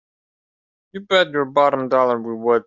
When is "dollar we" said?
1.87-2.33